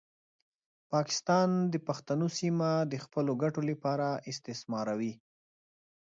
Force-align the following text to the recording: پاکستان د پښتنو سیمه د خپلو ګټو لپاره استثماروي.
پاکستان 0.91 1.49
د 1.73 1.75
پښتنو 1.87 2.27
سیمه 2.39 2.69
د 2.91 2.93
خپلو 3.03 3.31
ګټو 3.43 3.61
لپاره 3.69 4.07
استثماروي. 4.31 5.13